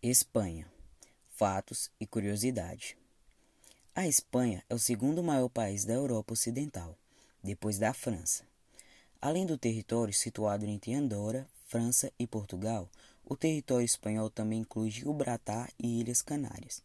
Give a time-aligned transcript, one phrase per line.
[0.00, 0.64] Espanha.
[1.28, 2.96] Fatos e curiosidade.
[3.92, 6.96] A Espanha é o segundo maior país da Europa Ocidental,
[7.42, 8.44] depois da França.
[9.20, 12.88] Além do território situado entre Andorra, França e Portugal,
[13.24, 16.80] o território espanhol também inclui Gibraltar e Ilhas Canárias,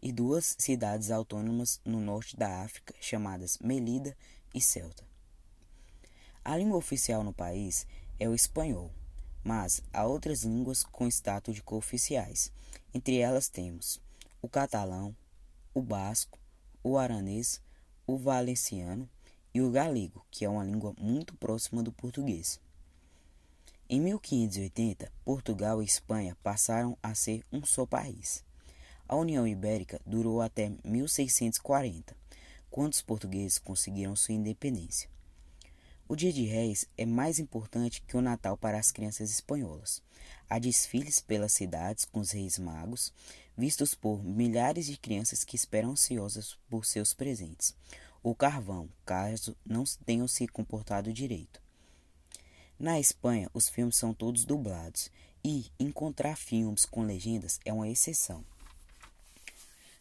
[0.00, 4.16] e duas cidades autônomas no norte da África chamadas Melilla
[4.54, 5.04] e Celta.
[6.44, 7.88] A língua oficial no país
[8.20, 8.92] é o espanhol
[9.42, 12.52] mas há outras línguas com status de cooficiais.
[12.94, 14.00] Entre elas temos
[14.40, 15.14] o catalão,
[15.74, 16.38] o basco,
[16.82, 17.60] o aranês,
[18.06, 19.08] o valenciano
[19.54, 22.60] e o galego, que é uma língua muito próxima do português.
[23.88, 28.44] Em 1580, Portugal e Espanha passaram a ser um só país.
[29.06, 32.16] A União Ibérica durou até 1640,
[32.70, 35.10] quando os portugueses conseguiram sua independência.
[36.12, 40.02] O Dia de Reis é mais importante que o Natal para as crianças espanholas.
[40.46, 43.10] Há desfiles pelas cidades com os Reis Magos,
[43.56, 47.74] vistos por milhares de crianças que esperam ansiosas por seus presentes.
[48.22, 51.62] O carvão, caso não tenham se comportado direito.
[52.78, 55.10] Na Espanha, os filmes são todos dublados
[55.42, 58.44] e encontrar filmes com legendas é uma exceção.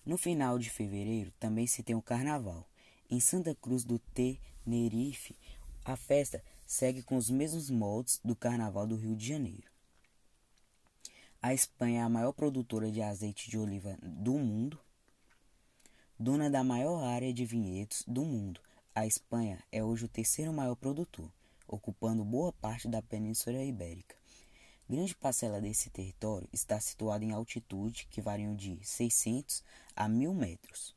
[0.05, 2.67] No final de fevereiro também se tem o Carnaval.
[3.09, 5.37] Em Santa Cruz do Tenerife,
[5.83, 9.69] a festa segue com os mesmos moldes do Carnaval do Rio de Janeiro.
[11.41, 14.79] A Espanha é a maior produtora de azeite de oliva do mundo,
[16.19, 18.61] dona da maior área de vinhedos do mundo.
[18.93, 21.31] A Espanha é hoje o terceiro maior produtor,
[21.67, 24.15] ocupando boa parte da Península Ibérica.
[24.87, 29.63] Grande parcela desse território está situada em altitude que variam de 600
[29.95, 30.93] a 1000 metros,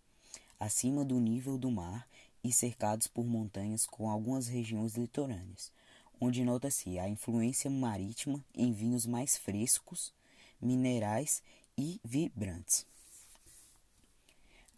[0.60, 2.06] acima do nível do mar
[2.44, 5.72] e cercados por montanhas com algumas regiões litorâneas,
[6.20, 10.12] onde nota-se a influência marítima em vinhos mais frescos,
[10.60, 11.42] minerais
[11.76, 12.86] e vibrantes.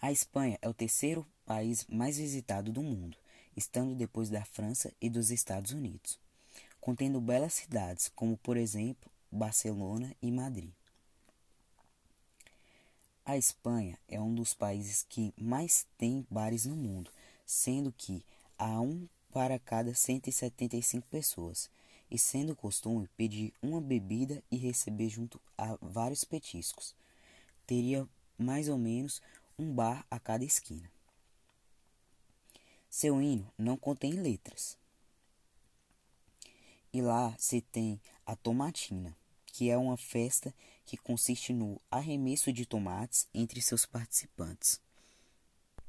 [0.01, 3.17] A Espanha é o terceiro país mais visitado do mundo,
[3.57, 6.19] estando depois da França e dos Estados Unidos,
[6.81, 10.71] contendo belas cidades como, por exemplo, Barcelona e Madrid.
[13.25, 17.11] A Espanha é um dos países que mais tem bares no mundo,
[17.47, 18.25] sendo que
[18.59, 21.71] há um para cada 175 pessoas,
[22.11, 26.95] e sendo costume pedir uma bebida e receber junto a vários petiscos.
[27.67, 28.09] Teria
[28.39, 29.21] mais ou menos
[29.59, 30.91] um bar a cada esquina.
[32.89, 34.79] Seu hino não contém letras.
[36.93, 40.55] E lá se tem a tomatina, que é uma festa
[40.85, 44.81] que consiste no arremesso de tomates entre seus participantes.